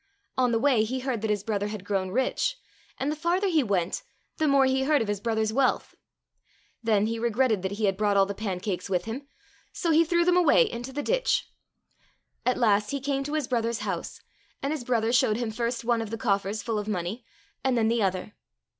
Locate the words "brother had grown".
1.43-2.09